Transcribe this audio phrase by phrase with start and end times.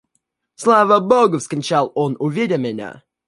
[0.55, 3.03] «Слава богу!– вскричал он, увидя меня.